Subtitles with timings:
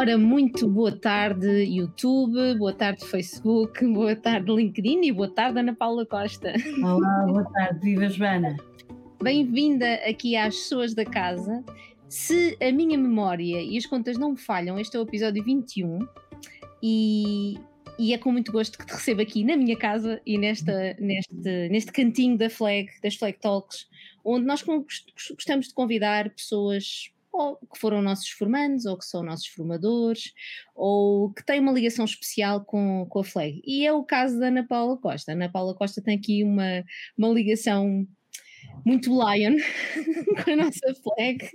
[0.00, 5.74] Ora, muito boa tarde, YouTube, boa tarde, Facebook, boa tarde, LinkedIn e boa tarde, Ana
[5.74, 6.54] Paula Costa.
[6.82, 8.56] Olá, boa tarde, viva Joana.
[9.22, 11.62] Bem-vinda aqui às pessoas da casa.
[12.08, 15.98] Se a minha memória e as contas não me falham, este é o episódio 21
[16.82, 17.58] e,
[17.98, 21.68] e é com muito gosto que te recebo aqui na minha casa e nesta, neste,
[21.68, 23.86] neste cantinho da Flag, das Flag Talks,
[24.24, 29.46] onde nós gostamos de convidar pessoas ou que foram nossos formandos, ou que são nossos
[29.46, 30.32] formadores,
[30.74, 33.62] ou que têm uma ligação especial com, com a FLEG.
[33.64, 35.32] E é o caso da Ana Paula Costa.
[35.32, 36.84] A Ana Paula Costa tem aqui uma,
[37.16, 38.06] uma ligação
[38.84, 39.56] muito Lion
[40.44, 41.50] com a nossa flag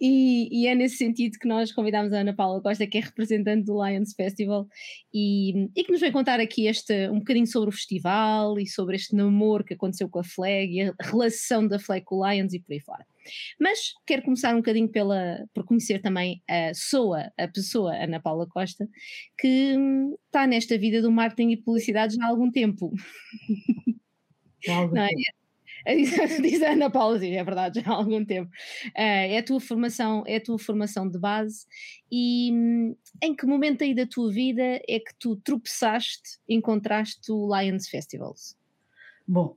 [0.00, 3.64] e, e, é nesse sentido que nós convidamos a Ana Paula Costa, que é representante
[3.64, 4.66] do Lions Festival
[5.12, 8.96] e, e, que nos vai contar aqui este, um bocadinho sobre o festival e sobre
[8.96, 12.52] este namoro que aconteceu com a flag e a relação da flag com o Lions
[12.52, 13.06] e por aí fora.
[13.58, 18.46] Mas quero começar um bocadinho pela, por conhecer também a SOA, a pessoa Ana Paula
[18.46, 18.86] Costa,
[19.38, 19.76] que
[20.26, 22.92] está nesta vida do marketing e publicidade já há algum tempo.
[24.68, 25.08] Há algum é?
[25.08, 25.43] tempo.
[26.42, 28.50] diz a Ana Paula, sim, é verdade, já há algum tempo.
[28.88, 31.66] Uh, é a tua formação, é a tua formação de base
[32.10, 37.54] e hum, em que momento aí da tua vida é que tu tropeçaste, encontraste o
[37.54, 38.56] Lions Festivals?
[39.26, 39.56] Bom,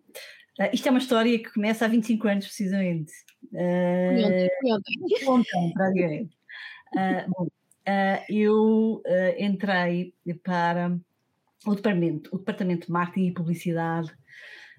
[0.60, 3.14] uh, isto é uma história que começa há 25 anos precisamente.
[3.54, 4.48] Uh,
[5.32, 6.38] ontem, praticamente.
[6.94, 9.02] Uh, bom, uh, eu
[9.40, 10.98] entrei para
[11.66, 14.12] o departamento, o departamento de marketing e publicidade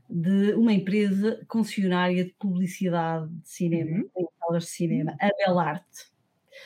[0.08, 4.10] de uma empresa concessionária de publicidade de cinema, uhum.
[4.16, 6.06] em salas de cinema, a Belarte.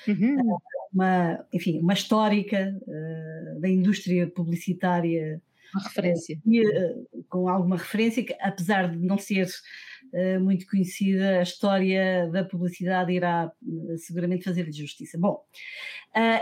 [0.06, 0.58] Uhum.
[0.92, 5.40] Uma, enfim, uma histórica uh, da indústria publicitária.
[5.74, 6.38] Uma referência.
[6.46, 9.48] Uh, com alguma referência, que apesar de não ser
[10.12, 13.50] uh, muito conhecida, a história da publicidade irá
[13.96, 15.18] seguramente fazer-lhe justiça.
[15.18, 15.42] Bom,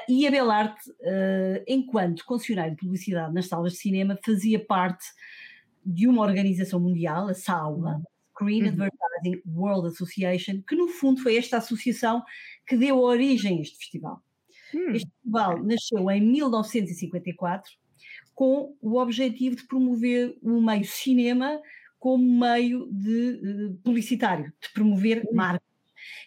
[0.08, 0.90] e a Belarte,
[1.66, 5.06] enquanto concessionária de publicidade nas salas de cinema, fazia parte
[5.84, 8.02] de uma organização mundial, a SAWA,
[8.32, 8.68] Screen uhum.
[8.68, 12.22] Advertising World Association, que no fundo foi esta associação
[12.66, 14.22] que deu origem a este festival.
[14.74, 14.90] Uhum.
[14.90, 17.72] Este festival nasceu em 1954
[18.34, 21.60] com o objetivo de promover o meio cinema
[21.98, 25.34] como meio de uh, publicitário, de promover uhum.
[25.34, 25.68] marcas.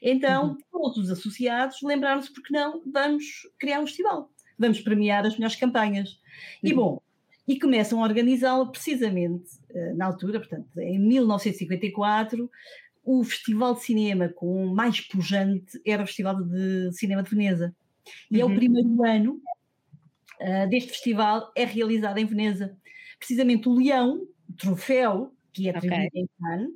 [0.01, 0.57] Então, uhum.
[0.71, 3.25] todos os associados lembraram-se, porque não, vamos
[3.57, 6.19] criar um festival, vamos premiar as melhores campanhas.
[6.61, 6.75] E uhum.
[6.75, 7.01] bom,
[7.47, 12.49] e começam a organizá-la precisamente uh, na altura, portanto, em 1954,
[13.03, 17.75] o Festival de Cinema com mais pujante era o Festival de Cinema de Veneza.
[18.31, 18.41] E uhum.
[18.41, 18.55] é o uhum.
[18.55, 19.41] primeiro ano
[20.41, 22.77] uh, deste festival, é realizado em Veneza.
[23.19, 26.21] Precisamente o Leão, o troféu, que é atribuído okay.
[26.21, 26.69] em Cannes,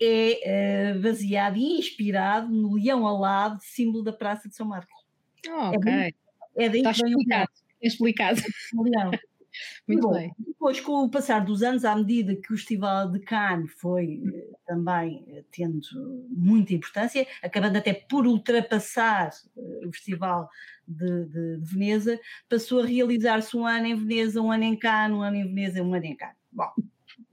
[0.00, 4.94] é uh, baseado e inspirado no leão alado, símbolo da Praça de São Marcos.
[5.48, 5.92] Oh, ok.
[5.92, 6.12] É,
[6.56, 7.50] é daí Está que vem explicado.
[7.82, 8.40] O explicado.
[8.74, 9.10] O leão.
[9.86, 10.32] Muito Bom, bem.
[10.38, 14.56] Depois, com o passar dos anos, à medida que o Festival de Cannes foi eh,
[14.66, 15.80] também eh, tendo
[16.30, 20.48] muita importância, acabando até por ultrapassar eh, o Festival
[20.86, 25.16] de, de, de Veneza, passou a realizar-se um ano em Veneza, um ano em Cannes,
[25.16, 26.36] um ano em Veneza, um ano em Cannes.
[26.52, 26.70] Bom,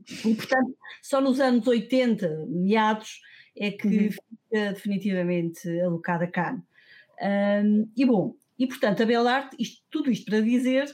[0.08, 3.22] e portanto, só nos anos 80, meados,
[3.58, 4.12] é que uhum.
[4.12, 6.62] fica definitivamente alocada Cannes.
[7.22, 10.86] Um, e bom, e portanto, a Belarte, isto, tudo isto para dizer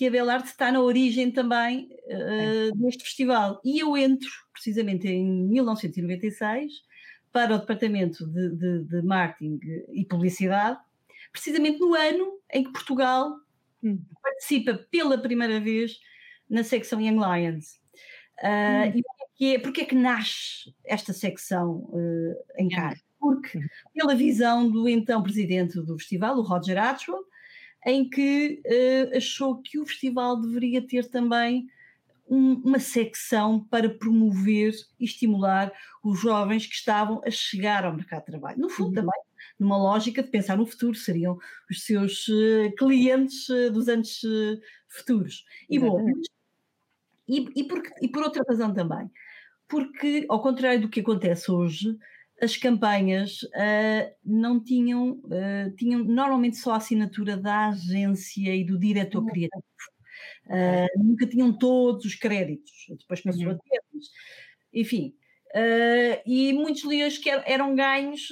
[0.00, 3.60] que a Belarte está na origem também uh, deste festival.
[3.62, 6.72] E eu entro, precisamente em 1996,
[7.30, 9.60] para o Departamento de, de, de Marketing
[9.92, 10.78] e Publicidade,
[11.30, 13.30] precisamente no ano em que Portugal
[13.84, 14.02] hum.
[14.22, 16.00] participa pela primeira vez
[16.48, 17.78] na secção Young Lions.
[18.42, 19.02] Uh, hum.
[19.38, 23.04] E porque é, que nasce esta secção uh, em Cannes?
[23.18, 23.60] Porque,
[23.92, 27.22] pela visão do então presidente do festival, o Roger Atwell,
[27.86, 31.66] em que uh, achou que o festival deveria ter também
[32.28, 38.20] um, uma secção para promover e estimular os jovens que estavam a chegar ao mercado
[38.20, 38.60] de trabalho.
[38.60, 38.94] No fundo, uhum.
[38.94, 39.20] também,
[39.58, 41.38] numa lógica de pensar no futuro, seriam
[41.70, 44.20] os seus uh, clientes uh, dos anos
[44.88, 45.44] futuros.
[45.68, 46.06] E bom,
[47.26, 49.08] e, e, por, e por outra razão também,
[49.68, 51.96] porque, ao contrário do que acontece hoje,
[52.40, 58.78] as campanhas uh, não tinham, uh, tinham normalmente só a assinatura da agência e do
[58.78, 59.64] diretor criativo.
[60.46, 63.50] Uh, nunca tinham todos os créditos, depois passou uhum.
[63.52, 63.80] a ter,
[64.72, 65.14] enfim.
[66.26, 68.28] e muitos leões que eram ganhos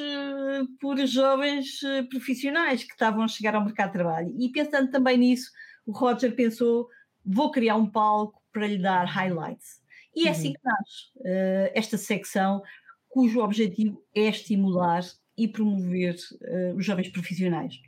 [0.81, 4.35] por jovens profissionais que estavam a chegar ao mercado de trabalho.
[4.39, 5.51] E pensando também nisso,
[5.87, 6.89] o Roger pensou:
[7.25, 9.81] vou criar um palco para lhe dar highlights.
[10.17, 10.55] E é assim uhum.
[10.55, 12.63] que nasce esta secção
[13.09, 15.03] cujo objetivo é estimular
[15.37, 17.81] e promover uh, os jovens profissionais.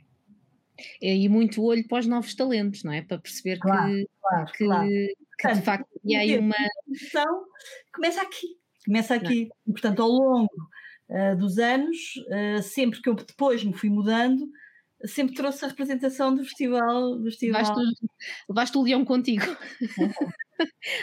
[1.01, 3.01] E muito olho para os novos talentos, não é?
[3.01, 4.87] Para perceber claro, que, claro, que, claro.
[4.87, 6.55] que Portanto, de facto e aí uma.
[6.87, 7.45] Então,
[7.93, 8.47] começa aqui,
[8.85, 9.49] começa aqui.
[9.67, 10.69] E, portanto, ao longo
[11.09, 11.97] uh, dos anos,
[12.27, 14.47] uh, sempre que eu depois me fui mudando,
[15.05, 17.17] sempre trouxe a representação do festival.
[17.17, 17.61] Do festival.
[17.61, 18.07] Levaste,
[18.49, 19.45] levaste o leão contigo.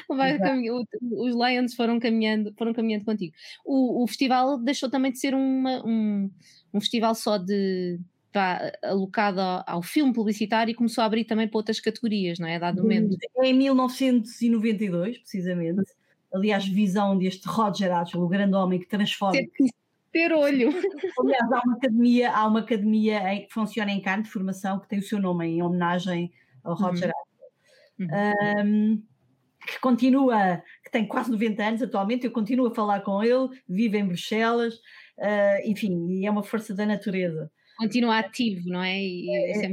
[0.09, 3.35] os Lions foram caminhando, foram caminhando contigo.
[3.65, 6.31] O, o festival deixou também de ser uma, um,
[6.73, 7.99] um festival só de
[8.33, 12.49] pá, alocado ao, ao, filme publicitário e começou a abrir também para outras categorias, não
[12.49, 12.59] é?
[12.59, 13.17] Dado momento.
[13.43, 15.91] Em 1992, precisamente.
[16.33, 19.41] Aliás, visão deste Roger Atchell, o grande homem que transforma.
[20.12, 20.70] Ter, olho.
[21.20, 24.99] Aliás, há uma academia, há uma academia que funciona em Cannes de formação que tem
[24.99, 26.32] o seu nome em homenagem
[26.64, 27.12] ao Roger
[27.99, 28.06] uhum.
[28.06, 28.62] Atchell.
[28.64, 28.66] Uhum.
[28.66, 29.02] Um,
[29.66, 33.99] que continua, que tem quase 90 anos atualmente, eu continuo a falar com ele, vive
[33.99, 34.75] em Bruxelas,
[35.19, 37.50] uh, enfim, e é uma força da natureza.
[37.76, 38.99] Continua ativo, não é?
[38.99, 39.72] é, é,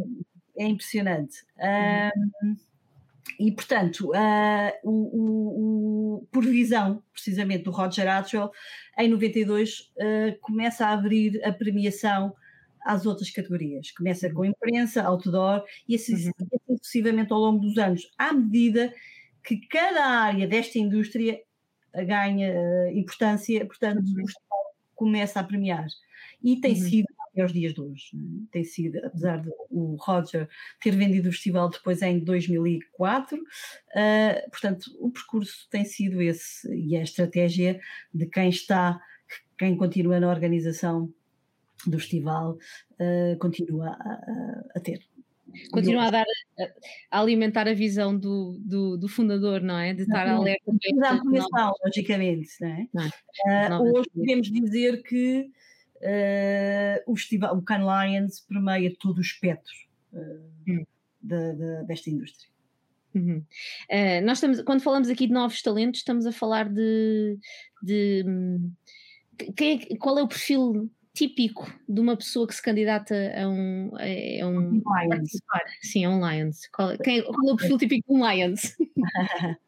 [0.60, 1.46] é, impressionante.
[1.58, 2.52] Uhum.
[2.52, 2.56] Um,
[3.40, 8.52] e, portanto, uh, o, o, o, por visão, precisamente, do Roger Atwell,
[8.98, 12.34] em 92 uh, começa a abrir a premiação
[12.86, 13.92] às outras categorias.
[13.92, 16.32] Começa com imprensa, outdoor, e assim, uhum.
[16.40, 18.94] assim sucessivamente ao longo dos anos, à medida
[19.44, 21.40] que cada área desta indústria
[21.94, 24.24] ganha uh, importância, portanto, uhum.
[24.24, 24.46] o Estado
[24.96, 25.86] começa a premiar.
[26.44, 26.90] E tem uhum.
[26.90, 28.10] sido até aos dias de hoje.
[28.14, 28.46] Né?
[28.50, 30.48] Tem sido, apesar de o Roger
[30.82, 33.42] ter vendido o festival depois em 2004, uh,
[33.96, 37.80] eh, portanto, o percurso tem sido esse e a estratégia
[38.14, 39.00] de quem está,
[39.58, 41.14] quem continua na organização
[41.86, 42.58] do festival,
[42.94, 45.00] uh, continua a, a, ter.
[45.72, 46.26] Continua a dar
[47.12, 49.94] a, alimentar a visão do, do, do, fundador, não é?
[49.94, 50.64] De estar alerta.
[51.00, 52.88] Da começar, logicamente, não é?
[53.70, 55.52] Não, uh, hoje podemos dizer que
[55.98, 59.74] uh, o, festival, o Cannes Lions permeia todo o espectro
[60.14, 60.86] uh, hum.
[61.22, 62.50] de, de, desta indústria.
[63.14, 63.44] Uhum.
[63.90, 67.38] Uh, nós estamos, quando falamos aqui de novos talentos, estamos a falar de,
[67.82, 68.74] de hum,
[69.56, 73.90] quem é, qual é o perfil típico de uma pessoa que se candidata a um.
[73.96, 75.32] A um, um Lions.
[75.82, 76.68] Sim, a um Lions.
[76.68, 78.76] Qual, quem, qual é o perfil típico de um Lions?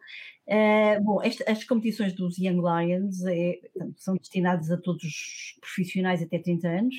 [0.47, 3.59] Uh, bom, esta, as competições dos Young Lions é,
[3.97, 6.95] são destinadas a todos os profissionais até 30 anos,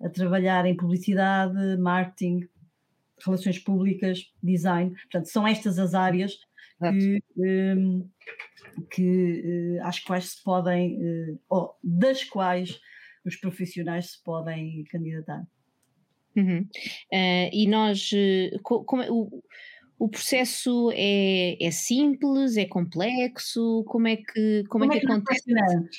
[0.00, 2.48] a trabalhar em publicidade, marketing,
[3.24, 4.90] relações públicas, design.
[4.90, 6.38] Portanto, são estas as áreas
[6.80, 8.08] que, um,
[8.90, 12.80] que uh, às quais se podem, ou das quais
[13.24, 15.46] os profissionais se podem candidatar.
[16.38, 16.60] Uhum.
[17.12, 19.08] Uh, e nós, uh, como, é,
[19.98, 23.84] o, processo é, é, simples, é complexo?
[23.86, 25.44] Como é que, como, é como é que, que acontece?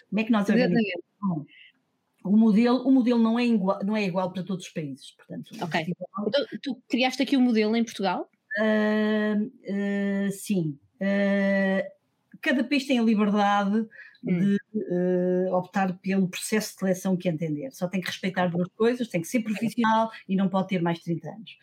[0.10, 1.46] Como é que nós organizamos?
[2.24, 5.12] O modelo, o modelo não, é igual, não é igual para todos os países.
[5.12, 5.94] Portanto, ok.
[6.28, 8.30] Então, tu criaste aqui o um modelo em Portugal?
[8.60, 10.78] Uh, sim.
[12.42, 13.88] cada país tem a liberdade.
[14.22, 17.72] De uh, optar pelo processo de seleção que entender.
[17.72, 20.98] Só tem que respeitar duas coisas, tem que ser profissional e não pode ter mais
[20.98, 21.58] de 30 anos.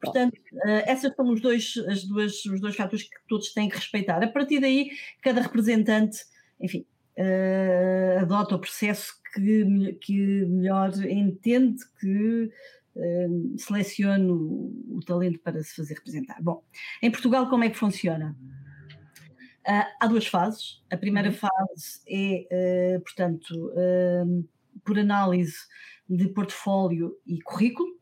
[0.00, 3.76] Portanto, uh, esses são os dois, as duas, os dois fatores que todos têm que
[3.76, 4.22] respeitar.
[4.22, 4.90] A partir daí,
[5.22, 6.18] cada representante,
[6.60, 6.84] enfim,
[7.18, 12.50] uh, adota o processo que, que melhor entende que
[13.56, 16.36] selecione o, o, talento para se fazer representar.
[16.42, 16.62] Bom,
[17.00, 18.36] em Portugal como é que funciona?
[19.66, 20.82] Uh, há duas fases.
[20.90, 21.34] A primeira uhum.
[21.34, 24.48] fase é, uh, portanto, uh,
[24.84, 25.56] por análise
[26.08, 27.96] de portfólio e currículo.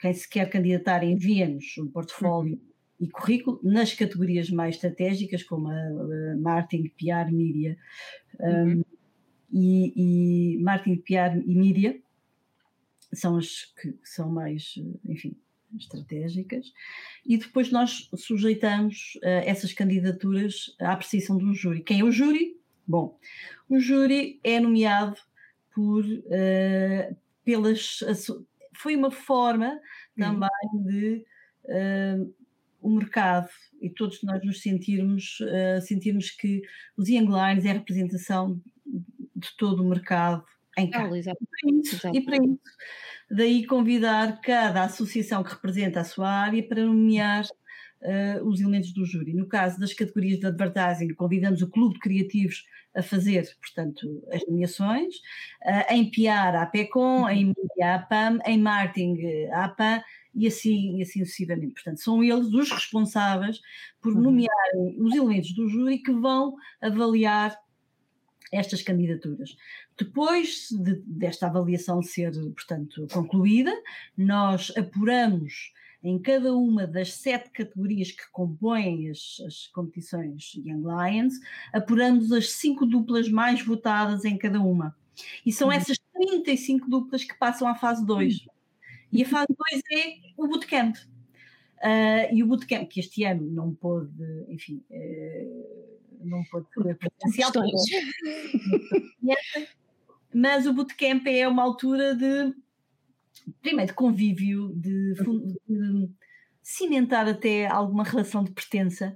[0.00, 2.60] Quem se quer candidatar envia-nos um portfólio uhum.
[3.00, 7.78] e currículo nas categorias mais estratégicas, como a, marketing, PR, mídia.
[8.40, 8.84] Um, uhum.
[9.52, 12.00] e, e marketing, PR e mídia
[13.12, 15.36] são as que são mais, enfim,
[15.76, 16.72] estratégicas,
[17.24, 21.82] e depois nós sujeitamos uh, essas candidaturas à apreciação de um júri.
[21.82, 22.56] Quem é o júri?
[22.86, 23.18] Bom,
[23.68, 25.16] o júri é nomeado
[25.74, 28.00] por, uh, pelas.
[28.76, 29.80] Foi uma forma
[30.16, 30.84] também uhum.
[30.84, 31.24] de
[31.64, 32.34] uh,
[32.80, 33.48] o mercado
[33.80, 35.38] e todos nós nos sentirmos,
[35.86, 36.60] sentirmos que
[36.98, 38.60] os Young Lines é a representação
[39.34, 40.44] de todo o mercado
[40.78, 41.08] em casa.
[41.10, 42.60] Oh, e para isso
[43.30, 49.04] Daí convidar cada associação que representa a sua área para nomear uh, os elementos do
[49.04, 49.32] júri.
[49.32, 52.64] No caso das categorias de advertising, convidamos o Clube de Criativos
[52.94, 55.16] a fazer, portanto, as nomeações.
[55.64, 60.02] Uh, em PR, a PECOM, em Mídia, a PAM, em Marketing, a APAM
[60.34, 61.74] e assim, e assim sucessivamente.
[61.74, 63.60] Portanto, são eles os responsáveis
[64.00, 64.20] por uhum.
[64.20, 67.56] nomearem os elementos do júri que vão avaliar
[68.54, 69.56] estas candidaturas.
[69.98, 73.72] Depois de, desta avaliação ser, portanto, concluída,
[74.16, 81.34] nós apuramos em cada uma das sete categorias que compõem as, as competições Young Lions,
[81.72, 84.94] apuramos as cinco duplas mais votadas em cada uma.
[85.46, 85.74] E são uhum.
[85.74, 88.40] essas 35 duplas que passam à fase 2.
[88.40, 88.46] Uhum.
[89.12, 90.96] E a fase 2 é o bootcamp.
[91.76, 94.10] Uh, e o bootcamp, que este ano não pôde,
[94.48, 95.93] enfim, uh,
[96.24, 97.52] não pôde ser presencial,
[100.32, 102.54] mas o bootcamp é uma altura de,
[103.62, 105.14] primeiro, de convívio, de,
[105.68, 106.10] de
[106.62, 109.14] cimentar até alguma relação de pertença,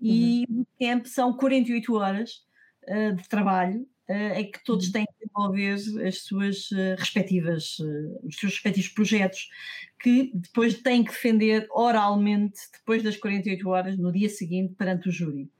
[0.00, 0.60] e uhum.
[0.60, 2.44] o bootcamp são 48 horas
[2.88, 4.92] uh, de trabalho é que todos uhum.
[4.92, 9.48] têm que desenvolver as suas eh, respectivas, eh, os seus respectivos projetos,
[10.00, 15.12] que depois têm que defender oralmente, depois das 48 horas, no dia seguinte, perante o
[15.12, 15.50] júri.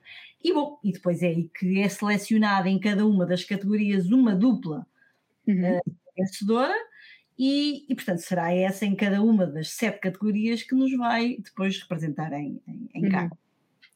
[0.46, 4.32] E bom, e depois é aí que é selecionada em cada uma das categorias uma
[4.32, 4.86] dupla
[5.44, 5.78] uhum.
[5.78, 6.72] uh, vencedora,
[7.36, 11.82] e, e, portanto será essa em cada uma das sete categorias que nos vai depois
[11.82, 13.28] representar em, em, em uhum.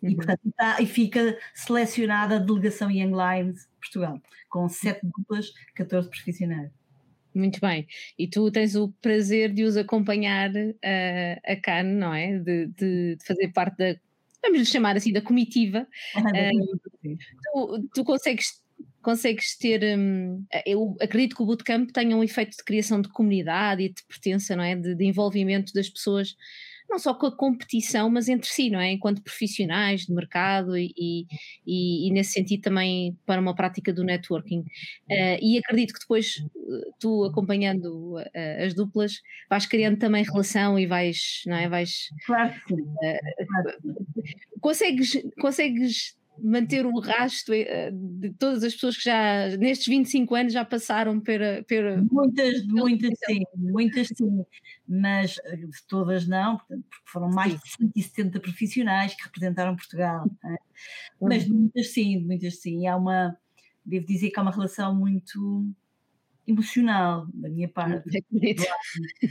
[0.03, 6.11] E, portanto, tá, e fica selecionada a delegação Young Lions Portugal, com sete duplas, 14
[6.11, 6.73] profissionais.
[7.33, 7.87] Muito bem.
[8.19, 12.39] E tu tens o prazer de os acompanhar uh, a CAN, não é?
[12.39, 14.01] De, de, de, fazer parte da,
[14.43, 15.87] vamos lhe chamar assim, da comitiva.
[17.53, 18.61] Uh, tu, tu consegues
[19.03, 19.99] consegues ter.
[19.99, 24.03] Um, eu acredito que o bootcamp tenha um efeito de criação de comunidade e de
[24.07, 24.77] pertença, não é?
[24.77, 26.37] De, de envolvimento das pessoas
[26.91, 28.93] não só com a competição, mas entre si, não é?
[28.93, 30.93] Enquanto profissionais de mercado e,
[31.67, 34.61] e, e nesse sentido também para uma prática do networking.
[34.61, 40.79] Uh, e acredito que depois eh, tu acompanhando uh, as duplas vais criando também relação
[40.79, 41.69] e vais, não é?
[41.69, 42.09] Vais.
[42.27, 42.53] Claro.
[42.71, 50.35] Uh, consegues, consegues manter o rastro eh, de todas as pessoas que já nestes 25
[50.35, 51.63] anos já passaram pela.
[51.65, 54.45] pela muitas, muitas sim, muitas sim,
[54.89, 60.25] mas eh, de todas não, porque foram mais de 170 profissionais que representaram Portugal.
[60.45, 60.57] É?
[61.21, 62.87] Mas muitas sim, muitas sim.
[62.87, 63.37] Há uma,
[63.85, 65.67] devo dizer que há uma relação muito
[66.51, 68.03] emocional da minha parte,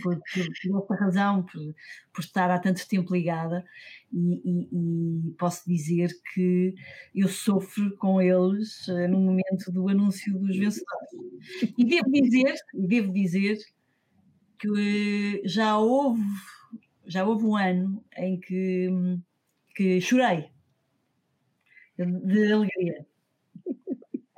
[0.02, 1.76] por, por, por essa razão, por,
[2.14, 3.64] por, estar há tanto tempo ligada,
[4.12, 6.74] e, e, e, posso dizer que
[7.14, 11.10] eu sofro com eles uh, no momento do anúncio dos vencedores.
[11.78, 13.58] E devo dizer, devo dizer
[14.58, 16.22] que já houve,
[17.06, 18.90] já houve um ano em que,
[19.76, 20.50] que chorei
[21.98, 23.09] de alegria.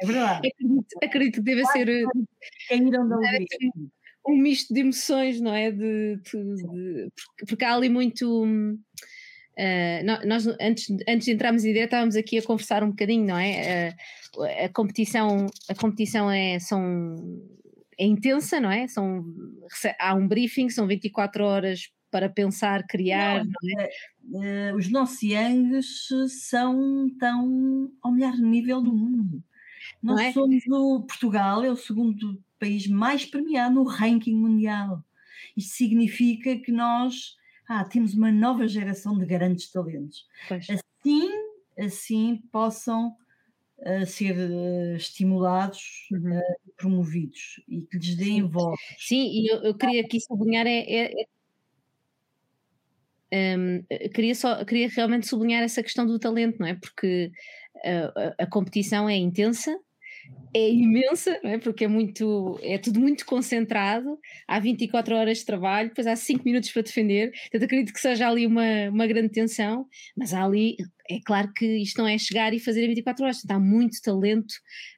[0.02, 0.48] É verdade.
[0.48, 2.06] Acredito, acredito que deve ser.
[2.68, 3.18] Caíram da
[4.28, 5.72] um misto de emoções, não é?
[5.72, 7.12] De, de, de
[7.48, 8.44] porque há ali muito.
[8.44, 13.38] Uh, nós antes, antes de entrarmos em direto estávamos aqui a conversar um bocadinho, não
[13.38, 13.96] é?
[14.36, 17.16] Uh, a competição, a competição é, são,
[18.00, 18.88] é intensa, não é?
[18.88, 19.26] São,
[20.00, 23.44] há um briefing, são 24 horas para pensar, criar.
[23.44, 24.72] Não, não é?
[24.72, 26.08] uh, os nossos Yangs
[26.50, 29.44] são tão ao melhor nível do mundo.
[30.02, 30.32] Nós é?
[30.32, 35.04] somos o Portugal, é o segundo país mais premiado no ranking mundial.
[35.56, 37.36] Isto significa que nós
[37.68, 40.28] ah, temos uma nova geração de grandes talentos.
[40.48, 40.68] Pois.
[40.70, 41.30] Assim,
[41.78, 43.16] assim possam
[43.80, 46.38] uh, ser uh, estimulados uhum.
[46.38, 48.80] uh, promovidos e que lhes deem voz.
[48.98, 51.28] Sim, e eu, eu, queria aqui sublinhar é, é,
[53.32, 53.84] é um,
[54.14, 56.76] queria, só, queria realmente sublinhar essa questão do talento, não é?
[56.76, 57.32] Porque
[57.84, 59.76] a, a competição é intensa,
[60.54, 61.58] é imensa, é?
[61.58, 66.44] porque é muito, é tudo muito concentrado, há 24 horas de trabalho, depois há 5
[66.44, 70.76] minutos para defender, portanto acredito que seja ali uma, uma grande tensão, mas há ali,
[71.10, 74.54] é claro que isto não é chegar e fazer em 24 horas, está muito talento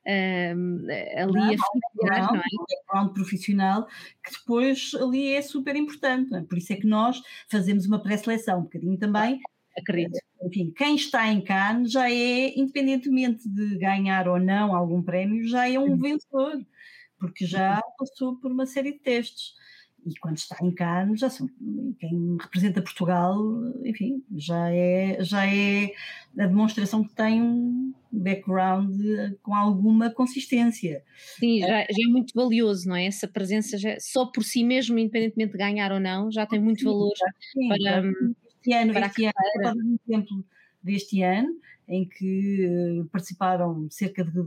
[0.07, 0.87] um,
[1.17, 3.01] ali não, a ficar, não, é?
[3.03, 3.85] um profissional
[4.25, 6.41] que depois ali é super importante, é?
[6.41, 9.39] por isso é que nós fazemos uma pré-seleção, um bocadinho também
[9.77, 10.19] Acredito.
[10.41, 15.69] Enfim, quem está em Cannes já é, independentemente de ganhar ou não algum prémio, já
[15.69, 16.61] é um vencedor,
[17.17, 19.53] porque já passou por uma série de testes.
[20.05, 21.47] E quando está em Cannes, já são,
[21.97, 23.37] quem representa Portugal,
[23.85, 25.93] enfim, já é, já é
[26.37, 28.93] a demonstração que tem um background
[29.41, 31.03] com alguma consistência.
[31.39, 33.05] Sim, já, já é muito valioso, não é?
[33.05, 36.79] Essa presença já, só por si mesmo, independentemente de ganhar ou não, já tem muito
[36.79, 37.13] sim, valor
[37.53, 38.03] sim, para,
[38.63, 40.45] este ano, este ano, um exemplo
[40.81, 44.41] deste ano, em que uh, participaram cerca de,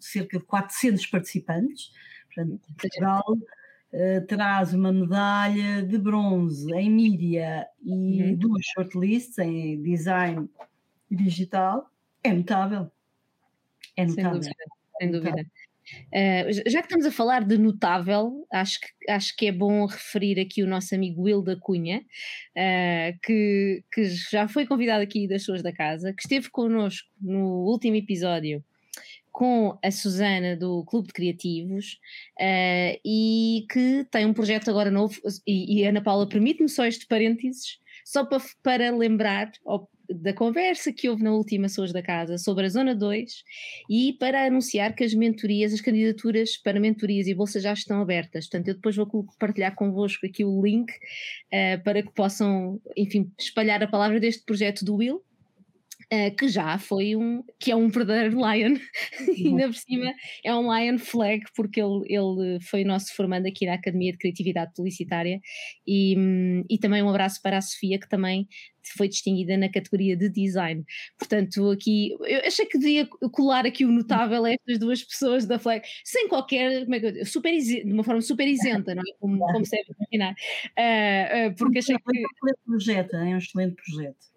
[0.00, 1.92] cerca de 400 participantes.
[2.26, 8.36] Portanto, Portugal uh, traz uma medalha de bronze em mídia e uhum.
[8.36, 10.48] duas shortlists em design
[11.10, 11.88] digital.
[12.22, 12.90] É notável.
[13.96, 14.42] É notável.
[14.42, 14.64] Sem dúvida.
[14.98, 15.46] Sem dúvida.
[16.12, 20.38] Uh, já que estamos a falar de notável, acho que, acho que é bom referir
[20.38, 25.42] aqui o nosso amigo Will da Cunha, uh, que, que já foi convidado aqui das
[25.42, 28.62] pessoas da casa, que esteve connosco no último episódio
[29.32, 31.98] com a Susana do Clube de Criativos
[32.38, 35.18] uh, e que tem um projeto agora novo.
[35.46, 39.50] E, e Ana Paula, permite-me só este parênteses, só para, para lembrar
[40.08, 43.44] da conversa que houve na última Pessoas da Casa sobre a Zona 2
[43.88, 48.46] e para anunciar que as mentorias, as candidaturas para mentorias e bolsas já estão abertas.
[48.46, 53.82] Portanto, eu depois vou partilhar convosco aqui o link uh, para que possam, enfim, espalhar
[53.82, 55.22] a palavra deste projeto do Will
[56.12, 58.76] Uh, que já foi um, que é um verdadeiro Lion,
[59.36, 63.66] e ainda por cima é um Lion Flag, porque ele, ele foi nosso formando aqui
[63.66, 65.40] na Academia de Criatividade Publicitária,
[65.86, 66.14] e,
[66.68, 68.46] e também um abraço para a Sofia, que também
[68.96, 70.84] foi distinguida na categoria de design.
[71.18, 75.58] Portanto, aqui, eu achei que devia colar aqui o notável a estas duas pessoas da
[75.58, 79.14] Flag, sem qualquer, como é que eu, super, de uma forma super isenta, não é?
[79.20, 82.18] Como, como se deve imaginar, uh, uh, porque achei que...
[82.18, 84.31] É um excelente projeto, é um excelente projeto.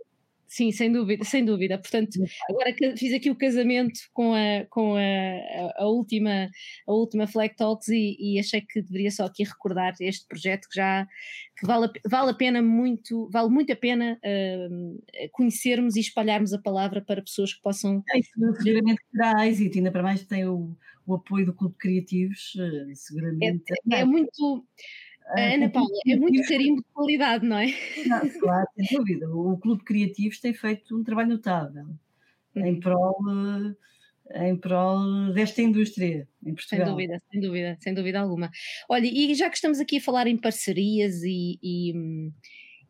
[0.47, 1.77] Sim, sem dúvida, sem dúvida.
[1.77, 6.49] Portanto, agora fiz aqui o casamento com a, com a, a última,
[6.87, 10.75] a última Flag Talks e, e, achei que deveria só aqui recordar este projeto que
[10.75, 11.07] já
[11.57, 16.59] que vale, vale a pena muito, vale muito a pena uh, conhecermos e espalharmos a
[16.59, 18.03] palavra para pessoas que possam.
[18.13, 20.75] É, isso seguramente terá êxito, ainda para mais tem o,
[21.07, 23.63] o apoio do Clube de Criativos, uh, seguramente.
[23.91, 24.65] É, é muito
[25.27, 27.73] Ana Paula, é muito carinho de qualidade, não é?
[28.05, 29.29] Não, claro, sem dúvida.
[29.29, 31.87] O Clube Criativos tem feito um trabalho notável
[32.55, 33.17] em prol,
[34.35, 36.85] em prol desta indústria em Portugal.
[36.85, 38.51] Sem dúvida, sem dúvida, sem dúvida alguma.
[38.87, 41.93] Olha, e já que estamos aqui a falar em parcerias e, e,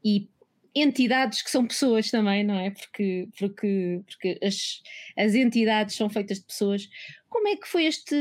[0.03, 0.29] e
[0.75, 2.69] entidades que são pessoas também, não é?
[2.69, 4.81] Porque, porque, porque as,
[5.17, 6.87] as entidades são feitas de pessoas.
[7.29, 8.15] Como é que foi este.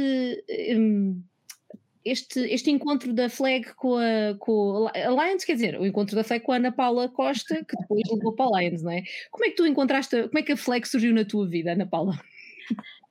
[0.76, 1.22] Um,
[2.04, 6.22] este, este encontro da Flag com a, com a Lions, quer dizer, o encontro da
[6.22, 9.02] Flag com a Ana Paula Costa, que depois levou para a Lions, não é?
[9.30, 11.86] Como é que tu encontraste, como é que a Flag surgiu na tua vida, Ana
[11.86, 12.20] Paula?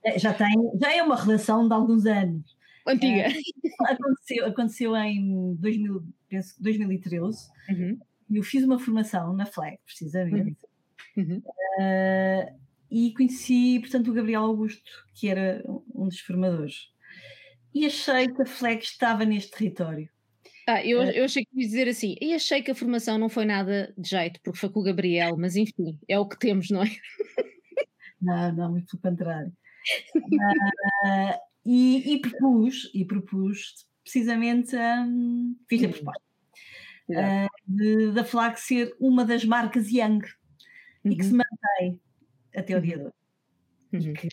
[0.03, 2.56] É, já tem, já é uma relação de alguns anos.
[2.86, 3.21] Antiga.
[3.21, 3.34] É,
[3.93, 7.49] aconteceu, aconteceu em 2000, penso, 2013.
[7.69, 7.99] Uhum.
[8.32, 10.58] Eu fiz uma formação na Flag, precisamente.
[11.15, 11.23] Uhum.
[11.23, 11.43] Uhum.
[11.79, 12.60] Uh,
[12.91, 15.63] e conheci, portanto, o Gabriel Augusto, que era
[15.95, 16.92] um dos formadores
[17.73, 20.09] e achei que a FLEG estava neste território.
[20.67, 23.27] Ah, eu, eh, eu achei que ia dizer assim, e achei que a formação não
[23.27, 26.69] foi nada de jeito, porque foi com o Gabriel, mas enfim, é o que temos,
[26.69, 26.88] não é?
[28.21, 29.51] Não, não, muito pelo contrário.
[30.15, 36.21] uh, e, e, propus, e propus precisamente, um, fiz a proposta,
[37.67, 40.21] de, da FLAG ser uma das marcas Young
[41.03, 41.12] uhum.
[41.12, 41.39] e que se uhum.
[41.39, 42.01] mantém
[42.55, 44.07] até o dia de hoje.
[44.07, 44.13] Uhum.
[44.13, 44.29] Que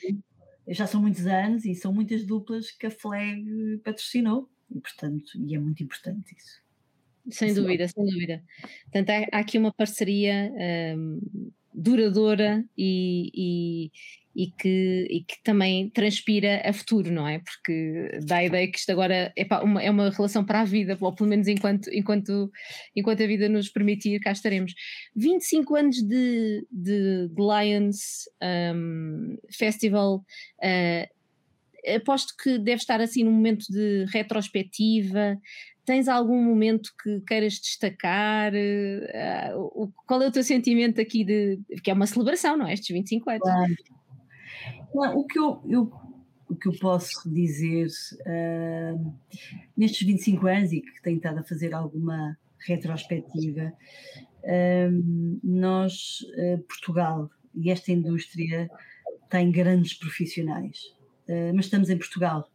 [0.68, 3.44] já são muitos anos e são muitas duplas que a Flag
[3.85, 6.61] patrocinou, e portanto, e é muito importante isso.
[7.31, 8.42] Sem dúvida, sem dúvida.
[8.85, 10.53] Portanto, há, há aqui uma parceria
[10.96, 13.90] um, duradoura e, e,
[14.35, 17.40] e, que, e que também transpira a futuro, não é?
[17.40, 20.97] Porque dá a ideia que isto agora é, uma, é uma relação para a vida,
[21.01, 22.51] ou pelo menos enquanto, enquanto,
[22.95, 24.73] enquanto a vida nos permitir, cá estaremos.
[25.16, 28.29] 25 anos de, de, de Lions
[28.75, 30.25] um, Festival.
[30.62, 31.21] Uh,
[31.97, 35.38] aposto que deve estar assim num momento de retrospectiva,
[35.90, 38.53] Tens algum momento que queiras destacar?
[38.53, 41.59] Uh, qual é o teu sentimento aqui de.
[41.83, 42.75] que é uma celebração, não é?
[42.75, 43.43] Estes 25 anos.
[43.43, 43.75] Claro.
[44.92, 45.92] O, que eu, eu,
[46.49, 49.14] o que eu posso dizer uh,
[49.77, 53.73] nestes 25 anos e que tenho estado a fazer alguma retrospectiva,
[54.44, 56.18] uh, nós,
[56.68, 58.70] Portugal e esta indústria
[59.29, 60.94] tem grandes profissionais,
[61.55, 62.51] mas estamos em Portugal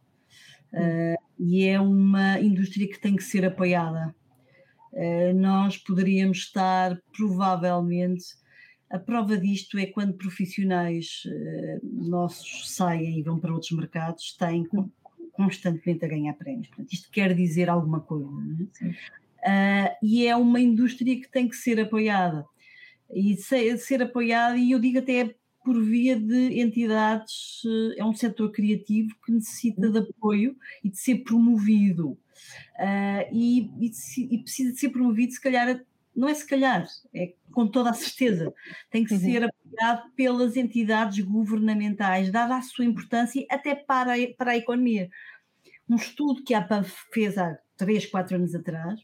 [0.76, 4.14] Uh, e é uma indústria que tem que ser apoiada.
[4.92, 8.26] Uh, nós poderíamos estar, provavelmente,
[8.90, 14.68] a prova disto é quando profissionais uh, nossos saem e vão para outros mercados, têm
[15.32, 16.68] constantemente a ganhar prémios.
[16.68, 18.30] Portanto, isto quer dizer alguma coisa.
[19.48, 19.96] É?
[20.02, 22.46] e é uma indústria que tem que ser apoiada.
[23.14, 28.14] E ser, ser apoiada, e eu digo até por via de entidades, eh, é um
[28.14, 32.18] setor criativo que necessita de apoio e de ser promovido.
[32.78, 33.92] Uh, e, e,
[34.36, 35.82] e, precisa de ser promovido, se calhar,
[36.16, 38.54] não é se calhar, é com toda a certeza,
[38.90, 39.20] tem que uhum.
[39.20, 45.10] ser apoiado pelas entidades governamentais, dada a sua importância até para a, para a economia.
[45.88, 49.00] Um estudo que a APA fez há 3, 4 anos atrás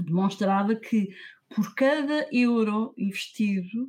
[0.00, 1.14] demonstrava que
[1.48, 3.88] por cada euro investido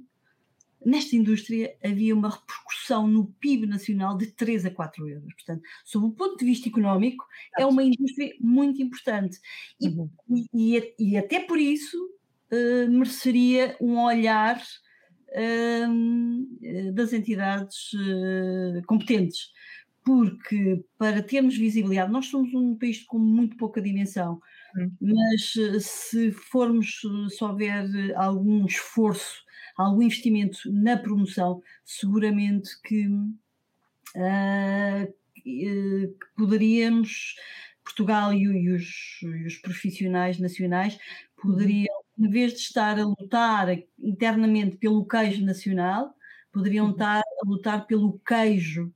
[0.85, 5.33] nesta indústria havia uma repercussão no PIB nacional de 3 a 4 euros.
[5.33, 7.25] Portanto, sob o ponto de vista económico,
[7.57, 9.39] é uma indústria muito importante.
[9.81, 10.09] E, uhum.
[10.29, 11.97] e, e até por isso
[12.51, 14.61] uh, mereceria um olhar
[15.29, 19.53] uh, das entidades uh, competentes.
[20.03, 24.39] Porque para termos visibilidade, nós somos um país com muito pouca dimensão,
[24.75, 24.91] uhum.
[25.01, 25.53] mas
[25.83, 29.43] se formos, se houver algum esforço
[29.75, 33.07] algum investimento na promoção, seguramente que,
[35.43, 37.35] que poderíamos,
[37.83, 40.97] Portugal e, os, e, os, profissionais nacionais
[41.39, 43.67] poderiam, em vez de estar a lutar
[43.99, 46.15] internamente pelo queijo nacional,
[46.51, 46.91] poderiam uhum.
[46.91, 48.93] estar a lutar pelo queijo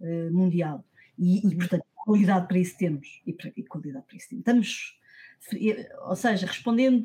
[0.00, 0.84] uh, mundial.
[1.18, 3.22] E, e, portanto, qualidade para isso temos.
[3.26, 4.40] E, para, e qualidade para isso temos.
[4.40, 4.98] Estamos,
[6.08, 7.04] ou seja, respondendo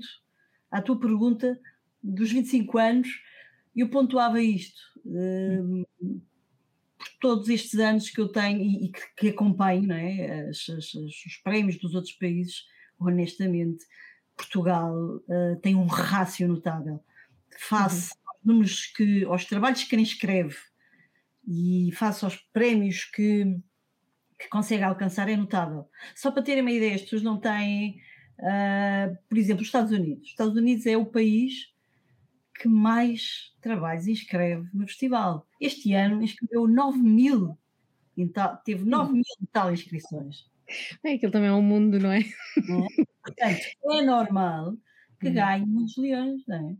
[0.71, 1.59] à tua pergunta,
[2.01, 3.07] dos 25 anos,
[3.75, 4.81] eu pontuava isto.
[5.05, 5.85] Uh,
[6.97, 10.49] por todos estes anos que eu tenho e, e que, que, acompanho é?
[10.49, 12.65] As, as, os prémios dos outros países,
[12.99, 13.85] honestamente,
[14.39, 17.03] Portugal uh, tem um rácio notável
[17.59, 18.29] face uhum.
[18.29, 20.55] aos números que, aos trabalhos que quem escreve
[21.45, 23.59] e face aos prémios que,
[24.37, 25.89] que consegue alcançar, é notável.
[26.15, 27.99] Só para terem uma ideia, as pessoas não têm,
[28.39, 30.23] uh, por exemplo, os Estados Unidos.
[30.23, 31.73] Os Estados Unidos é o país
[32.55, 35.45] que mais trabalhos inscreve no festival.
[35.59, 37.57] Este ano inscreveu 9 mil,
[38.63, 40.49] teve 9 mil e tal inscrições.
[41.03, 42.19] É, aquilo também é um mundo, não é?
[42.19, 42.23] é?
[43.35, 43.61] Portanto,
[43.91, 44.75] é normal
[45.19, 45.33] que uhum.
[45.33, 46.75] ganhe muitos leões, não é?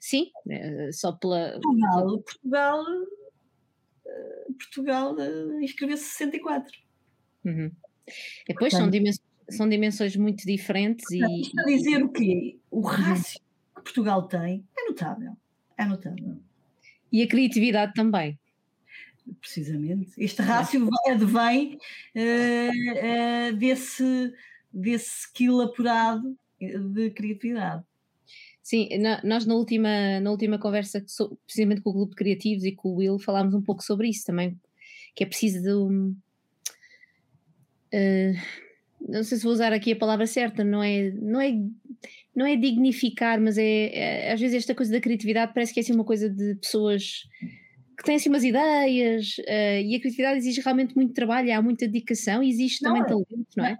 [0.00, 1.58] Sim, é, só pela.
[1.60, 2.84] Portugal, Portugal,
[4.58, 6.70] Portugal eh, inscreveu 64.
[7.44, 7.70] Uhum.
[8.46, 11.40] Depois Portanto, são, dimensões, são dimensões muito diferentes portanto, e.
[11.42, 12.58] Isto a dizer o quê?
[12.70, 12.82] O uhum.
[12.82, 13.40] rácio
[13.74, 15.36] que Portugal tem é notável.
[15.76, 16.38] É notável.
[17.10, 18.38] E a criatividade também.
[19.40, 20.12] Precisamente.
[20.18, 21.78] Este rácio advém
[22.16, 24.32] uh, uh, desse,
[24.72, 27.84] desse skill apurado de criatividade.
[28.62, 28.88] Sim,
[29.24, 31.04] nós na última, na última conversa,
[31.44, 34.24] precisamente com o Grupo de Criativos e com o Will, falámos um pouco sobre isso
[34.24, 34.58] também,
[35.16, 36.16] que é preciso de um,
[37.92, 38.62] uh,
[39.08, 41.52] não sei se vou usar aqui a palavra certa, não é, não é
[42.34, 45.82] não é dignificar, mas é, é, às vezes esta coisa da criatividade parece que é
[45.82, 47.24] assim uma coisa de pessoas
[48.02, 51.86] que têm assim umas ideias uh, e a criatividade exige realmente muito trabalho, há muita
[51.86, 53.78] dedicação e existe não, também é, talento, não é?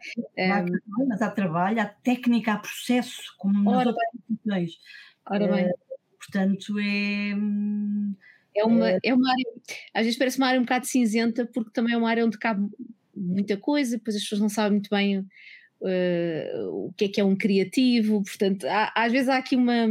[0.50, 4.70] Há, um, mas há trabalho, há técnica, há processo, como nas outras instituições.
[5.28, 5.66] Ora bem.
[5.66, 5.72] Uh,
[6.18, 7.32] portanto, é.
[8.54, 9.44] É uma, é, é uma área,
[9.94, 12.68] às vezes parece uma área um bocado cinzenta, porque também é uma área onde cabe
[13.16, 17.24] muita coisa, depois as pessoas não sabem muito bem uh, o que é que é
[17.24, 19.86] um criativo, portanto, há, às vezes há aqui uma,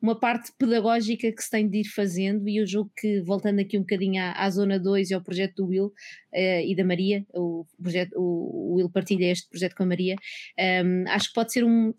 [0.00, 3.76] uma parte pedagógica que se tem de ir fazendo, e eu julgo que, voltando aqui
[3.76, 7.26] um bocadinho à, à Zona 2 e ao projeto do Will uh, e da Maria,
[7.34, 11.34] o, projeto, o, o, Will partilha este projeto com a Maria, um, ehm, acho que
[11.34, 11.92] pode ser um.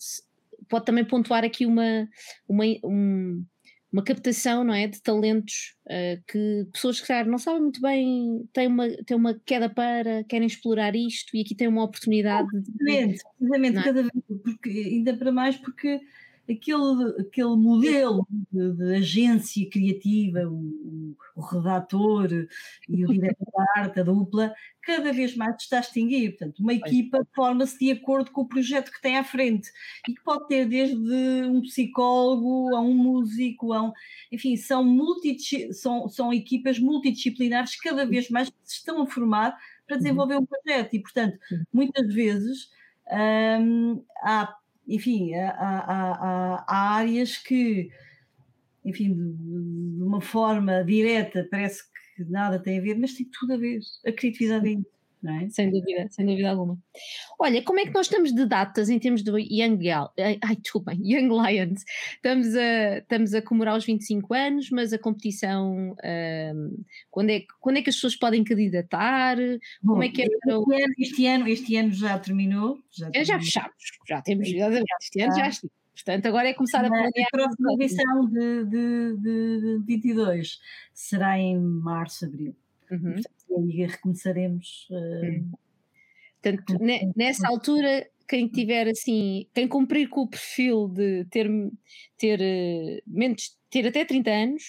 [0.70, 2.08] pode também pontuar aqui uma,
[2.48, 3.44] uma um,
[3.92, 8.68] uma captação não é, de talentos uh, que pessoas que não sabem muito bem, têm
[8.68, 12.48] uma, têm uma queda para, querem explorar isto e aqui têm uma oportunidade.
[12.50, 13.84] Precisamente, precisamente é?
[13.84, 16.00] cada vez, porque, ainda para mais porque
[16.52, 22.28] aquele, aquele modelo de, de agência criativa, o, o, redator
[22.88, 26.32] e o diretor da arte, a dupla, cada vez mais está a extinguir.
[26.32, 29.72] Portanto, uma equipa forma-se de acordo com o projeto que tem à frente
[30.08, 33.94] e que pode ter desde um psicólogo a um músico, a um,
[34.32, 35.38] enfim, são, multi,
[35.74, 40.02] são, são equipas multidisciplinares cada vez mais que se estão a formar para uhum.
[40.02, 41.38] desenvolver um projeto e, portanto,
[41.72, 42.72] muitas vezes
[43.62, 44.56] hum, há
[44.90, 47.90] enfim, há, há, há, áreas que,
[48.84, 49.34] enfim, de,
[49.98, 51.84] de, uma forma direta parece
[52.16, 53.80] que nada tem a ver, mas tem tudo a ver.
[54.06, 54.99] A criatividade é.
[55.22, 55.50] É?
[55.50, 56.78] Sem dúvida, sem dúvida alguma.
[57.38, 60.98] Olha, como é que nós estamos de datas em termos do Young Gal, ai, desculpem,
[61.04, 61.84] Young Lions?
[62.16, 67.78] Estamos a, estamos a comemorar os 25 anos, mas a competição, um, quando, é, quando
[67.78, 69.36] é que as pessoas podem candidatar?
[69.82, 70.66] Bom, como é que é este, ano,
[70.98, 72.80] este, ano, este ano já terminou.
[72.90, 73.26] Já, terminou.
[73.26, 73.76] já fechamos,
[74.08, 75.68] já temos, este ano já está.
[75.94, 77.10] Portanto, agora é começar a planear.
[77.10, 80.62] A próxima edição de, de, de, de 22
[80.94, 82.56] será em março, abril.
[82.90, 83.14] Uhum.
[83.14, 84.88] Portanto, e aí recomeçaremos.
[84.90, 85.58] Uh,
[86.42, 86.78] Portanto,
[87.16, 91.50] nessa altura, quem tiver assim, quem cumprir com o perfil de ter,
[92.18, 94.64] ter, uh, menos, ter até 30 anos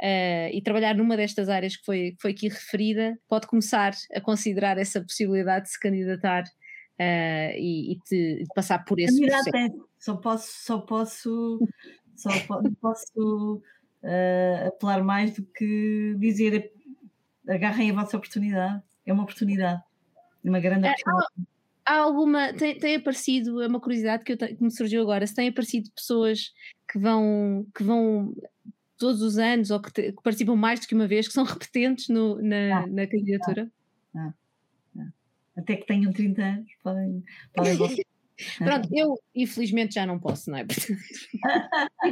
[0.00, 4.20] uh, e trabalhar numa destas áreas que foi, que foi aqui referida, pode começar a
[4.20, 9.88] considerar essa possibilidade de se candidatar uh, e, e de, de, passar por esse processo.
[9.98, 11.58] Só posso, só posso,
[12.14, 12.30] só
[12.80, 13.62] posso
[14.02, 16.70] uh, apelar mais do que dizer
[17.48, 18.82] agarrem a vossa oportunidade.
[19.06, 19.82] É uma oportunidade,
[20.44, 21.32] uma grande é, oportunidade.
[21.86, 25.26] Há, há alguma, tem, tem, aparecido, é uma curiosidade que, eu, que me surgiu agora,
[25.26, 26.52] se têm aparecido pessoas
[26.90, 28.34] que vão, que vão
[28.98, 31.44] todos os anos ou que, te, que, participam mais do que uma vez, que são
[31.46, 33.70] repetentes no, na, ah, na candidatura?
[34.14, 34.32] Ah,
[34.98, 35.08] ah,
[35.56, 37.24] Até que tenham 30 anos, podem.
[37.54, 37.78] podem
[38.58, 40.64] Pronto, eu infelizmente já não posso, não é?
[40.64, 40.76] tem,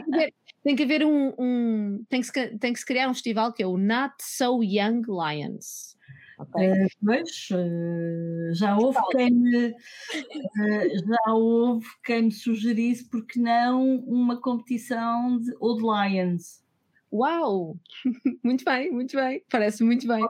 [0.02, 0.34] que haver,
[0.66, 1.32] tem que haver um.
[1.38, 4.64] um tem, que se, tem que se criar um festival que é o Not So
[4.64, 5.96] Young Lions.
[6.40, 6.72] Okay.
[6.72, 14.00] Uh, mas uh, já houve quem me uh, já houve quem me sugerisse porque não
[14.00, 16.64] uma competição de Old Lions.
[17.12, 17.78] Uau!
[18.42, 20.26] Muito bem, muito bem, parece muito bem.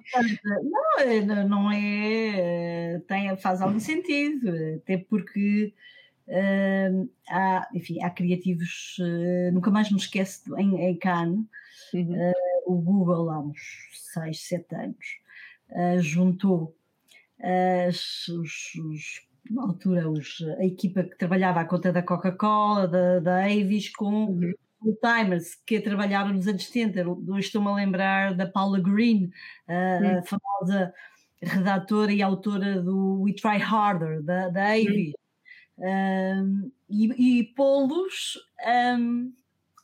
[1.24, 5.72] Não, não é, tem, faz algum sentido, até porque
[6.28, 11.46] uh, há, enfim, há criativos, uh, nunca mais me esqueço em, em Cannes,
[11.94, 12.30] uhum.
[12.30, 12.32] uh,
[12.66, 13.58] o Google há uns
[14.14, 15.06] 6, 7 anos
[16.00, 16.76] juntou
[17.88, 23.44] os, os na altura os, a equipa que trabalhava à conta da Coca-Cola, da, da
[23.44, 24.52] Avis, com uhum
[24.86, 27.08] full-timers que trabalharam nos anos 70.
[27.08, 29.30] Hoje estou-me a lembrar da Paula Green,
[29.68, 30.92] a, famosa
[31.42, 35.12] redatora e autora do We Try Harder, da, da Avey.
[35.78, 38.38] Um, e, e pô-los
[38.98, 39.32] um,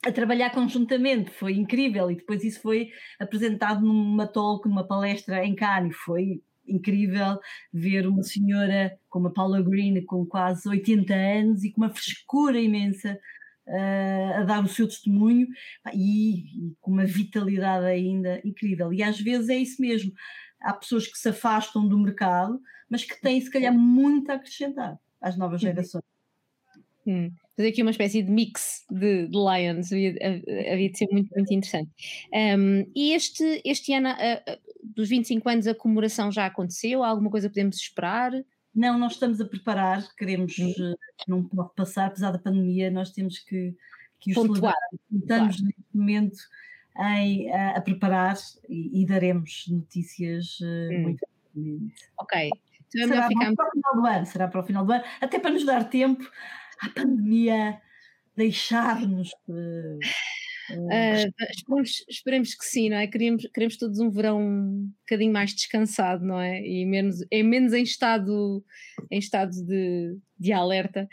[0.04, 1.30] a trabalhar conjuntamente.
[1.30, 2.10] Foi incrível.
[2.10, 7.38] E depois isso foi apresentado numa talk, numa palestra em Cannes, foi incrível
[7.72, 12.58] ver uma senhora como a Paula Green com quase 80 anos e com uma frescura
[12.58, 13.18] imensa
[13.66, 15.46] uh, a dar o seu testemunho.
[15.92, 18.92] E, e, com uma vitalidade ainda incrível.
[18.92, 20.12] E às vezes é isso mesmo.
[20.60, 24.96] Há pessoas que se afastam do mercado, mas que têm, se calhar, muito a acrescentar
[25.22, 25.68] às novas uhum.
[25.68, 26.04] gerações.
[27.06, 27.32] Hum.
[27.56, 30.14] Fazer aqui uma espécie de mix de, de Lions havia,
[30.72, 31.90] havia de ser muito, muito interessante.
[32.32, 37.02] Um, e este, este ano, uh, dos 25 anos, a comemoração já aconteceu?
[37.02, 38.32] Há alguma coisa podemos esperar?
[38.74, 40.94] Não, nós estamos a preparar, queremos, uhum.
[41.28, 43.76] não pode passar, apesar da pandemia, nós temos que,
[44.18, 44.74] que os Pontuar.
[45.12, 45.64] Estamos claro.
[45.64, 46.38] neste momento
[46.98, 48.36] em, a, a preparar
[48.68, 51.94] e, e, daremos notícias uh, muito rapidamente.
[52.18, 52.50] Ok.
[52.94, 55.50] Então, será para o final do ano, será para o final do ano, até para
[55.50, 56.30] nos dar tempo
[56.80, 57.80] à pandemia
[58.36, 59.30] deixar-nos.
[59.48, 59.98] Uh,
[60.70, 63.06] Uh, esperemos, esperemos, que sim, não é?
[63.06, 66.62] Queremos, queremos todos um verão um bocadinho mais descansado, não é?
[66.62, 68.64] E menos, é menos em estado,
[69.10, 71.08] em estado de, de alerta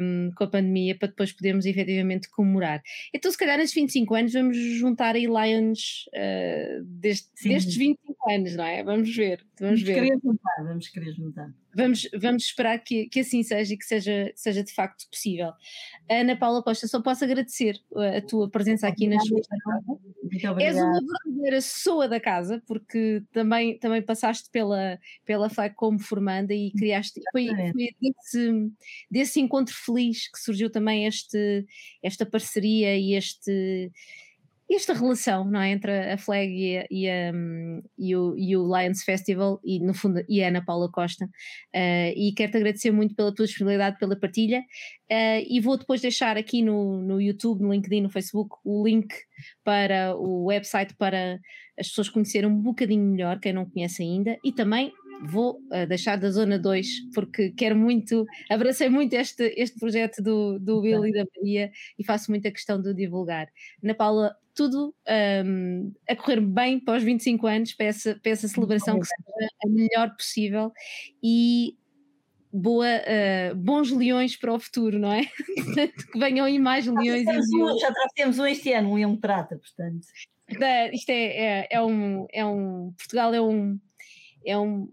[0.00, 2.82] um, com a pandemia para depois podermos efetivamente comemorar.
[3.14, 8.56] Então, se calhar, nesses 25 anos, vamos juntar aí Lions uh, deste, destes 25 anos,
[8.56, 8.82] não é?
[8.82, 9.44] Vamos ver.
[9.60, 9.94] Vamos, vamos ver.
[9.94, 11.54] querer juntar, vamos querer juntar.
[11.76, 15.52] Vamos, vamos esperar que, que assim seja e que seja, que seja de facto possível.
[16.10, 17.78] Ana Paula Costa, só posso agradecer
[18.16, 19.46] a tua presença aqui nas suas
[20.60, 26.54] És uma verdadeira pessoa da casa, porque também, também passaste pela, pela FLAG como formanda
[26.54, 27.20] e criaste.
[27.32, 28.47] Foi, foi desse,
[29.10, 31.64] desse encontro feliz que surgiu também este,
[32.02, 33.90] esta parceria e este
[34.70, 37.32] esta relação não é, entre a Flag e, a, e, a,
[37.98, 41.24] e, o, e, o, Lions Festival e no fundo e a Ana Paula Costa.
[41.24, 44.60] Uh, e quero-te agradecer muito pela tua disponibilidade, pela partilha.
[45.10, 49.08] Uh, e vou depois deixar aqui no, no YouTube, no LinkedIn, no Facebook o link
[49.64, 51.40] para o website para
[51.78, 56.16] as pessoas conhecerem um bocadinho melhor, quem não conhece ainda e também vou uh, deixar
[56.16, 61.12] da Zona 2 porque quero muito, abracei muito este, este projeto do, do Will e
[61.12, 63.48] da Maria e faço muita questão de divulgar.
[63.82, 64.94] Ana Paula, tudo
[65.46, 69.48] um, a correr bem para os 25 anos, para essa, para essa celebração que seja
[69.64, 70.72] a melhor possível
[71.22, 71.76] e
[72.52, 75.22] boa, uh, bons leões para o futuro, não é?
[76.12, 77.24] que venham aí mais leões.
[77.24, 80.06] Já, um, já temos um este ano, um leão prata, portanto.
[80.92, 82.92] isto é, é, é, um, é um.
[82.96, 83.78] Portugal é um.
[84.44, 84.90] É um,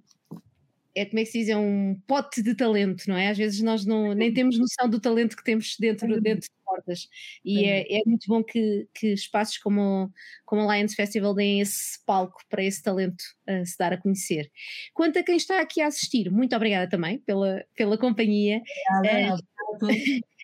[0.95, 3.29] é como é que se diz, é um pote de talento, não é?
[3.29, 7.09] Às vezes nós não, nem temos noção do talento que temos dentro, dentro de portas.
[7.43, 10.09] E é, é, muito bom que, que espaços como,
[10.45, 14.49] como a Lions Festival deem esse palco para esse talento uh, se dar a conhecer.
[14.93, 18.61] Quanto a quem está aqui a assistir, muito obrigada também pela, pela companhia.
[18.97, 19.87] Obrigada, uh,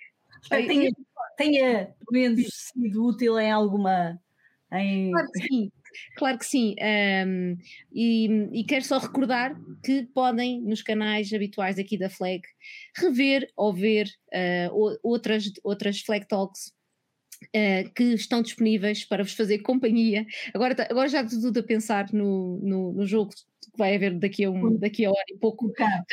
[0.43, 0.91] Espero que tenha,
[1.37, 4.19] tenha pelo menos sido útil em alguma.
[4.73, 5.11] Em...
[5.11, 5.71] Claro que sim.
[6.15, 6.75] Claro que sim.
[7.27, 7.57] Um,
[7.93, 12.41] e, e, quero só recordar que podem, nos canais habituais aqui da Flag,
[12.95, 16.73] rever ou ver uh, outras, outras Flag Talks.
[17.55, 20.27] Uh, que estão disponíveis para vos fazer companhia.
[20.53, 24.13] Agora, tá, agora já estou tudo a pensar no, no, no, jogo que vai haver
[24.19, 25.65] daqui a, um, daqui a hora e pouco.
[25.65, 26.05] Portanto,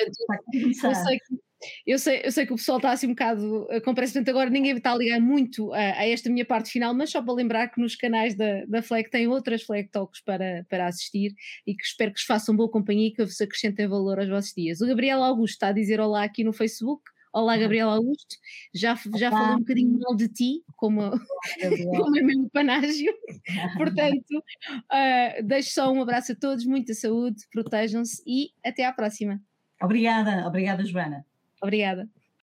[0.55, 1.39] eu, sei que,
[1.87, 4.29] Eu sei, eu sei que o pessoal está assim um bocado uh, com pressa, portanto
[4.31, 7.35] agora ninguém está a ligar muito a, a, esta minha parte final, mas só para
[7.35, 11.35] lembrar que nos canais da, da FLEG tem outras FLEG Talks para, para assistir
[11.67, 14.53] e que espero que vos façam boa companhia e que vos acrescentem valor aos vossos
[14.55, 14.81] dias.
[14.81, 17.03] O Gabriel Augusto está a dizer olá aqui no Facebook.
[17.33, 18.37] Olá, Gabriel Augusto.
[18.75, 21.11] Já, já falei um bocadinho mal de ti, como,
[21.97, 23.13] como é meu panágio.
[23.77, 29.41] Portanto, uh, deixo só um abraço a todos, muita saúde, protejam-se e até à próxima.
[29.81, 31.28] Obrigada, obrigada, Joana.
[31.61, 32.09] Obrigada.